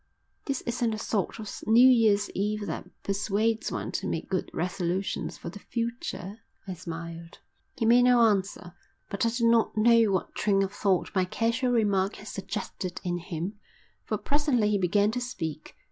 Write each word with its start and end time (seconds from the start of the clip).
"This 0.45 0.61
isn't 0.61 0.89
the 0.89 0.97
sort 0.97 1.37
of 1.37 1.47
New 1.67 1.87
Year's 1.87 2.31
Eve 2.31 2.65
that 2.65 2.89
persuades 3.03 3.71
one 3.71 3.91
to 3.91 4.07
make 4.07 4.27
good 4.31 4.49
resolutions 4.51 5.37
for 5.37 5.49
the 5.51 5.59
future," 5.59 6.37
I 6.67 6.73
smiled. 6.73 7.37
He 7.77 7.85
made 7.85 8.05
no 8.05 8.19
answer, 8.23 8.73
but 9.11 9.27
I 9.27 9.29
do 9.29 9.47
not 9.47 9.77
know 9.77 10.05
what 10.05 10.33
train 10.33 10.63
of 10.63 10.73
thought 10.73 11.13
my 11.13 11.25
casual 11.25 11.73
remark 11.73 12.15
had 12.15 12.29
suggested 12.29 12.99
in 13.03 13.19
him, 13.19 13.59
for 14.03 14.17
presently 14.17 14.71
he 14.71 14.79
began 14.79 15.11
to 15.11 15.21
speak. 15.21 15.77